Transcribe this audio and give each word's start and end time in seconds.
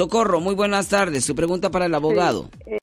Socorro, 0.00 0.40
muy 0.40 0.54
buenas 0.54 0.88
tardes. 0.88 1.26
Su 1.26 1.34
pregunta 1.34 1.68
para 1.68 1.84
el 1.84 1.94
abogado. 1.94 2.48
Eh, 2.64 2.78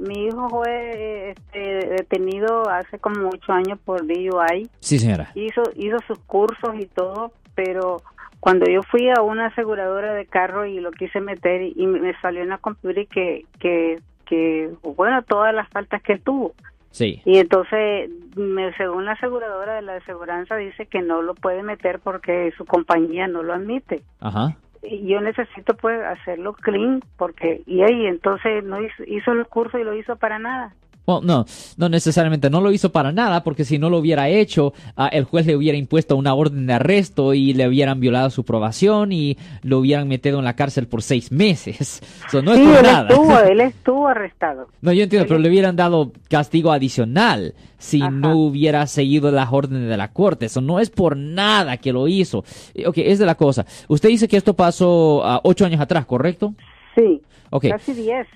mi 0.00 0.24
hijo 0.24 0.48
fue 0.48 1.30
este, 1.30 1.60
detenido 1.90 2.68
hace 2.68 2.98
como 2.98 3.28
ocho 3.28 3.52
años 3.52 3.78
por 3.84 4.04
DUI. 4.04 4.68
Sí, 4.80 4.98
señora. 4.98 5.30
Hizo, 5.36 5.62
hizo 5.76 5.96
sus 6.08 6.18
cursos 6.26 6.74
y 6.76 6.86
todo, 6.86 7.30
pero 7.54 8.02
cuando 8.40 8.68
yo 8.68 8.82
fui 8.82 9.08
a 9.10 9.22
una 9.22 9.46
aseguradora 9.46 10.12
de 10.12 10.26
carro 10.26 10.66
y 10.66 10.80
lo 10.80 10.90
quise 10.90 11.20
meter 11.20 11.62
y 11.62 11.86
me 11.86 12.20
salió 12.20 12.42
en 12.42 12.48
la 12.48 12.58
computer 12.58 13.06
que, 13.06 13.46
que, 13.60 14.00
que, 14.24 14.68
bueno, 14.82 15.22
todas 15.22 15.54
las 15.54 15.68
faltas 15.68 16.02
que 16.02 16.18
tuvo. 16.18 16.52
Sí. 16.90 17.22
Y 17.24 17.38
entonces, 17.38 18.10
me, 18.34 18.74
según 18.76 19.04
la 19.04 19.12
aseguradora 19.12 19.74
de 19.74 19.82
la 19.82 19.96
aseguranza, 19.96 20.56
dice 20.56 20.86
que 20.86 21.00
no 21.00 21.22
lo 21.22 21.36
puede 21.36 21.62
meter 21.62 22.00
porque 22.00 22.52
su 22.56 22.64
compañía 22.64 23.28
no 23.28 23.44
lo 23.44 23.54
admite. 23.54 24.02
Ajá. 24.18 24.56
Yo 24.82 25.20
necesito 25.20 25.74
pues 25.74 26.00
hacerlo 26.02 26.52
clean 26.54 27.02
porque 27.16 27.62
y 27.66 27.82
ahí 27.82 28.06
entonces 28.06 28.64
no 28.64 28.80
hizo, 28.82 29.04
hizo 29.06 29.32
el 29.32 29.46
curso 29.46 29.78
y 29.78 29.84
lo 29.84 29.94
hizo 29.94 30.16
para 30.16 30.38
nada. 30.38 30.74
Well, 31.06 31.20
no, 31.24 31.46
no 31.76 31.88
necesariamente 31.88 32.50
no 32.50 32.60
lo 32.60 32.72
hizo 32.72 32.90
para 32.90 33.12
nada, 33.12 33.44
porque 33.44 33.64
si 33.64 33.78
no 33.78 33.90
lo 33.90 33.98
hubiera 33.98 34.28
hecho, 34.28 34.72
uh, 34.96 35.04
el 35.12 35.24
juez 35.24 35.46
le 35.46 35.54
hubiera 35.56 35.78
impuesto 35.78 36.16
una 36.16 36.34
orden 36.34 36.66
de 36.66 36.72
arresto 36.72 37.32
y 37.32 37.52
le 37.52 37.68
hubieran 37.68 38.00
violado 38.00 38.28
su 38.30 38.44
probación 38.44 39.12
y 39.12 39.36
lo 39.62 39.78
hubieran 39.78 40.08
metido 40.08 40.38
en 40.40 40.44
la 40.44 40.56
cárcel 40.56 40.88
por 40.88 41.02
seis 41.02 41.30
meses. 41.32 42.02
So, 42.30 42.42
no 42.42 42.54
sí, 42.54 42.60
es 42.62 42.66
por 42.68 42.76
él 42.78 42.82
nada. 42.82 43.08
estuvo, 43.08 43.38
él 43.50 43.60
estuvo 43.60 44.08
arrestado. 44.08 44.66
No, 44.80 44.92
yo 44.92 45.04
entiendo, 45.04 45.28
pero 45.28 45.38
le 45.38 45.48
hubieran 45.48 45.76
dado 45.76 46.10
castigo 46.28 46.72
adicional 46.72 47.54
si 47.78 48.00
Ajá. 48.02 48.10
no 48.10 48.36
hubiera 48.36 48.84
seguido 48.88 49.30
las 49.30 49.48
órdenes 49.52 49.88
de 49.88 49.96
la 49.96 50.08
corte. 50.12 50.46
Eso 50.46 50.60
no 50.60 50.80
es 50.80 50.90
por 50.90 51.16
nada 51.16 51.76
que 51.76 51.92
lo 51.92 52.08
hizo. 52.08 52.44
Eh, 52.74 52.86
Ok, 52.88 52.98
es 52.98 53.18
de 53.20 53.26
la 53.26 53.36
cosa. 53.36 53.64
Usted 53.86 54.08
dice 54.08 54.26
que 54.26 54.36
esto 54.36 54.54
pasó 54.54 55.22
ah, 55.24 55.40
ocho 55.44 55.64
años 55.64 55.80
atrás, 55.80 56.04
¿correcto? 56.06 56.52
Sí, 56.96 57.20
Ok. 57.50 57.66
casi 57.68 57.92
10. 57.94 58.26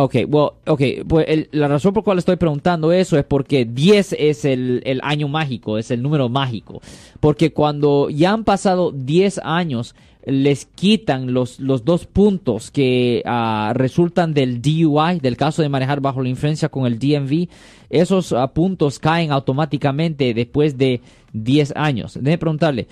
Ok, 0.00 0.14
well, 0.28 0.50
okay, 0.64 1.02
pues 1.02 1.26
el- 1.28 1.48
la 1.50 1.66
razón 1.66 1.92
por 1.92 2.04
cual 2.04 2.18
estoy 2.18 2.36
preguntando 2.36 2.92
eso 2.92 3.18
es 3.18 3.24
porque 3.24 3.64
10 3.64 4.14
es 4.16 4.44
el, 4.44 4.80
el 4.84 5.00
año 5.02 5.26
mágico, 5.26 5.76
es 5.76 5.90
el 5.90 6.02
número 6.02 6.28
mágico. 6.28 6.80
Porque 7.18 7.52
cuando 7.52 8.08
ya 8.08 8.32
han 8.32 8.44
pasado 8.44 8.92
10 8.92 9.40
años, 9.42 9.96
les 10.24 10.66
quitan 10.66 11.32
los, 11.34 11.58
los 11.58 11.84
dos 11.84 12.06
puntos 12.06 12.70
que 12.70 13.22
ah, 13.26 13.72
resultan 13.74 14.34
del 14.34 14.62
DUI, 14.62 15.18
del 15.20 15.36
caso 15.36 15.62
de 15.62 15.68
manejar 15.68 16.00
bajo 16.00 16.22
la 16.22 16.28
influencia 16.28 16.68
con 16.68 16.86
el 16.86 17.00
DMV. 17.00 17.48
Esos 17.90 18.32
ah, 18.32 18.52
puntos 18.54 19.00
caen 19.00 19.32
automáticamente 19.32 20.32
después 20.32 20.78
de 20.78 21.00
10 21.32 21.72
años. 21.74 22.14
Déjeme 22.14 22.38
preguntarle, 22.38 22.86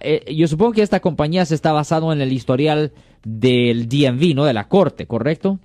eh, 0.00 0.34
yo 0.36 0.46
supongo 0.46 0.72
que 0.72 0.82
esta 0.82 1.00
compañía 1.00 1.46
se 1.46 1.54
está 1.54 1.72
basado 1.72 2.12
en 2.12 2.20
el 2.20 2.34
historial 2.34 2.92
del 3.24 3.88
DMV, 3.88 4.34
¿no? 4.34 4.44
De 4.44 4.52
la 4.52 4.68
corte, 4.68 5.06
¿correcto? 5.06 5.58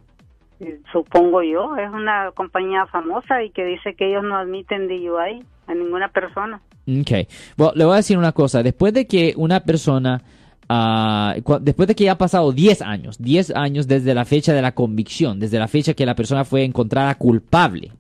Supongo 0.92 1.42
yo, 1.44 1.76
es 1.78 1.90
una 1.92 2.32
compañía 2.32 2.86
famosa 2.88 3.44
y 3.44 3.50
que 3.52 3.66
dice 3.66 3.96
que 3.96 4.10
ellos 4.10 4.24
no 4.24 4.38
admiten 4.38 4.88
DUI 4.88 5.44
a 5.68 5.74
ninguna 5.74 6.10
persona. 6.10 6.62
Ok. 6.88 7.28
Bueno, 7.58 7.74
le 7.76 7.86
voy 7.86 7.94
a 7.94 7.98
decir 7.98 8.18
una 8.18 8.32
cosa. 8.32 8.64
Después 8.64 8.94
de 8.94 9.08
que 9.08 9.34
una 9.38 9.62
persona, 9.62 10.22
ah, 10.70 11.36
después 11.62 11.88
de 11.88 11.96
que 11.96 12.06
ya 12.06 12.14
ha 12.14 12.18
pasado 12.18 12.52
10 12.52 12.82
años, 12.82 13.18
10 13.22 13.56
años 13.56 13.88
desde 13.88 14.14
la 14.14 14.26
fecha 14.26 14.54
de 14.54 14.62
la 14.62 14.74
convicción, 14.74 15.40
desde 15.40 15.60
la 15.60 15.68
fecha 15.68 15.94
que 15.94 16.06
la 16.06 16.16
persona 16.16 16.46
fue 16.46 16.64
encontrada 16.64 17.16
culpable, 17.16 17.92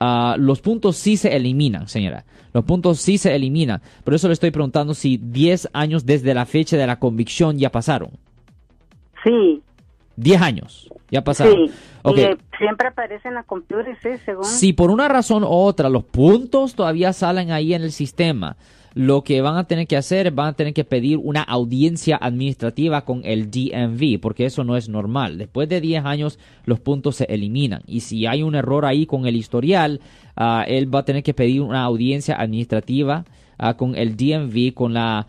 ah, 0.00 0.36
los 0.38 0.60
puntos 0.60 0.96
sí 0.96 1.16
se 1.16 1.36
eliminan, 1.36 1.88
señora. 1.88 2.24
Los 2.52 2.64
puntos 2.64 3.00
sí 3.00 3.18
se 3.18 3.34
eliminan. 3.34 3.82
Por 4.02 4.14
eso 4.14 4.28
le 4.28 4.34
estoy 4.34 4.50
preguntando 4.50 4.94
si 4.94 5.18
10 5.18 5.70
años 5.74 6.06
desde 6.06 6.32
la 6.32 6.46
fecha 6.46 6.76
de 6.76 6.86
la 6.86 6.98
convicción 6.98 7.58
ya 7.58 7.70
pasaron. 7.70 8.10
Sí, 9.22 9.62
10 10.16 10.40
años 10.40 10.88
ya 11.10 11.22
pasaron. 11.22 11.68
sí. 11.68 11.74
Y 12.14 12.20
eh, 12.20 12.36
siempre 12.58 12.88
aparece 12.88 13.28
en 13.28 13.34
la 13.34 13.42
computer, 13.42 13.96
sí, 14.02 14.10
según. 14.24 14.44
Si 14.44 14.72
por 14.72 14.90
una 14.90 15.08
razón 15.08 15.42
u 15.44 15.48
otra 15.48 15.88
los 15.88 16.04
puntos 16.04 16.74
todavía 16.74 17.12
salen 17.12 17.50
ahí 17.50 17.74
en 17.74 17.82
el 17.82 17.92
sistema, 17.92 18.56
lo 18.96 19.24
que 19.24 19.42
van 19.42 19.58
a 19.58 19.64
tener 19.64 19.86
que 19.86 19.98
hacer, 19.98 20.30
van 20.30 20.48
a 20.48 20.52
tener 20.54 20.72
que 20.72 20.84
pedir 20.84 21.18
una 21.18 21.42
audiencia 21.42 22.16
administrativa 22.16 23.04
con 23.04 23.20
el 23.24 23.50
DMV, 23.50 24.20
porque 24.22 24.46
eso 24.46 24.64
no 24.64 24.74
es 24.74 24.88
normal. 24.88 25.36
Después 25.36 25.68
de 25.68 25.82
10 25.82 26.06
años, 26.06 26.38
los 26.64 26.80
puntos 26.80 27.16
se 27.16 27.24
eliminan. 27.24 27.82
Y 27.86 28.00
si 28.00 28.24
hay 28.24 28.42
un 28.42 28.54
error 28.54 28.86
ahí 28.86 29.04
con 29.04 29.26
el 29.26 29.36
historial, 29.36 30.00
ah, 30.34 30.64
él 30.66 30.92
va 30.92 31.00
a 31.00 31.04
tener 31.04 31.22
que 31.22 31.34
pedir 31.34 31.60
una 31.60 31.82
audiencia 31.82 32.36
administrativa 32.36 33.26
ah, 33.58 33.74
con 33.74 33.96
el 33.96 34.16
DMV, 34.16 34.72
con 34.72 34.94
la 34.94 35.26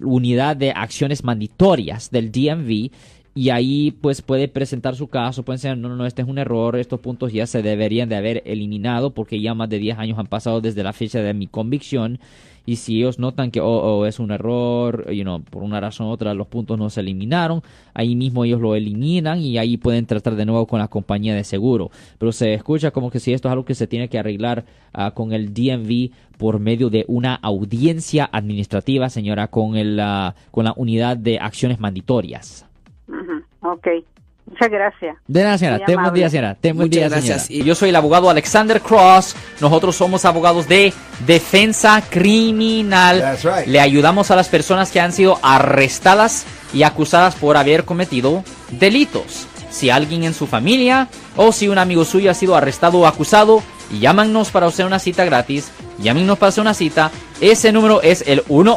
unidad 0.00 0.56
de 0.56 0.70
acciones 0.70 1.24
mandatorias 1.24 2.10
del 2.10 2.30
DMV 2.30 2.90
y 3.34 3.50
ahí 3.50 3.90
pues 3.90 4.22
puede 4.22 4.46
presentar 4.48 4.94
su 4.94 5.08
caso, 5.08 5.42
pueden 5.42 5.60
decir, 5.60 5.76
no, 5.76 5.88
no, 5.88 5.96
no, 5.96 6.06
este 6.06 6.22
es 6.22 6.28
un 6.28 6.38
error, 6.38 6.76
estos 6.76 7.00
puntos 7.00 7.32
ya 7.32 7.46
se 7.46 7.62
deberían 7.62 8.08
de 8.08 8.16
haber 8.16 8.42
eliminado 8.46 9.10
porque 9.10 9.40
ya 9.40 9.54
más 9.54 9.68
de 9.68 9.78
10 9.78 9.98
años 9.98 10.18
han 10.18 10.28
pasado 10.28 10.60
desde 10.60 10.84
la 10.84 10.92
fecha 10.92 11.20
de 11.20 11.34
mi 11.34 11.48
convicción 11.48 12.20
y 12.66 12.76
si 12.76 12.98
ellos 12.98 13.18
notan 13.18 13.50
que 13.50 13.60
oh, 13.60 13.66
oh, 13.66 14.06
es 14.06 14.18
un 14.18 14.30
error, 14.30 15.10
you 15.12 15.22
know, 15.22 15.42
por 15.42 15.62
una 15.62 15.80
razón 15.80 16.06
u 16.06 16.10
otra 16.10 16.32
los 16.32 16.46
puntos 16.46 16.78
no 16.78 16.88
se 16.90 17.00
eliminaron, 17.00 17.62
ahí 17.92 18.14
mismo 18.14 18.44
ellos 18.44 18.60
lo 18.60 18.74
eliminan 18.74 19.40
y 19.40 19.58
ahí 19.58 19.76
pueden 19.76 20.06
tratar 20.06 20.36
de 20.36 20.46
nuevo 20.46 20.66
con 20.66 20.78
la 20.78 20.88
compañía 20.88 21.34
de 21.34 21.44
seguro. 21.44 21.90
Pero 22.18 22.32
se 22.32 22.54
escucha 22.54 22.90
como 22.90 23.10
que 23.10 23.20
si 23.20 23.32
esto 23.32 23.48
es 23.48 23.52
algo 23.52 23.64
que 23.64 23.74
se 23.74 23.86
tiene 23.86 24.08
que 24.08 24.18
arreglar 24.18 24.64
ah, 24.92 25.10
con 25.10 25.32
el 25.32 25.52
DMV 25.52 26.10
por 26.38 26.58
medio 26.58 26.88
de 26.88 27.04
una 27.06 27.34
audiencia 27.34 28.28
administrativa, 28.32 29.10
señora, 29.10 29.48
con, 29.48 29.76
el, 29.76 30.00
ah, 30.00 30.34
con 30.50 30.64
la 30.64 30.72
unidad 30.76 31.18
de 31.18 31.38
acciones 31.38 31.80
mandatorias. 31.80 32.66
Ok, 33.64 33.86
muchas 34.46 34.70
gracias. 34.70 35.16
De 35.26 35.42
nada, 35.42 35.56
señora. 35.58 35.84
Ten 35.86 35.96
buen 36.00 36.12
día, 36.14 36.28
señora. 36.30 36.54
Ten 36.60 36.76
buen 36.76 36.90
día, 36.90 37.08
gracias. 37.08 37.46
señora. 37.46 37.64
Y- 37.64 37.66
Yo 37.66 37.74
soy 37.74 37.88
el 37.88 37.96
abogado 37.96 38.28
Alexander 38.28 38.80
Cross. 38.80 39.34
Nosotros 39.60 39.96
somos 39.96 40.24
abogados 40.26 40.68
de 40.68 40.92
defensa 41.26 42.02
criminal. 42.10 43.20
That's 43.20 43.42
right. 43.44 43.66
Le 43.66 43.80
ayudamos 43.80 44.30
a 44.30 44.36
las 44.36 44.48
personas 44.48 44.90
que 44.90 45.00
han 45.00 45.12
sido 45.12 45.38
arrestadas 45.42 46.44
y 46.74 46.82
acusadas 46.82 47.34
por 47.36 47.56
haber 47.56 47.84
cometido 47.84 48.44
delitos. 48.70 49.46
Si 49.70 49.90
alguien 49.90 50.24
en 50.24 50.34
su 50.34 50.46
familia 50.46 51.08
o 51.36 51.50
si 51.50 51.68
un 51.68 51.78
amigo 51.78 52.04
suyo 52.04 52.30
ha 52.30 52.34
sido 52.34 52.54
arrestado 52.54 52.98
o 52.98 53.06
acusado, 53.06 53.62
llámanos 53.98 54.50
para 54.50 54.66
hacer 54.66 54.86
una 54.86 54.98
cita 54.98 55.24
gratis. 55.24 55.70
Llámenos 55.98 56.38
para 56.38 56.50
hacer 56.50 56.62
una 56.62 56.74
cita. 56.74 57.10
Ese 57.40 57.72
número 57.72 58.02
es 58.02 58.22
el 58.26 58.42
1 58.48 58.76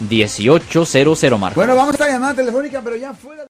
1-800-530-1800, 0.00 1.38
Marco. 1.38 1.60
Bueno, 1.60 1.74
vamos 1.74 2.00
a 2.00 2.08
llamada 2.08 2.34
telefónica, 2.34 2.80
pero 2.82 2.96
ya 2.96 3.12
fuera. 3.12 3.44